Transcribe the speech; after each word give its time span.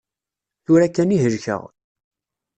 Tura 0.63 0.87
kan 0.95 1.13
i 1.15 1.17
helkeɣ. 1.23 1.63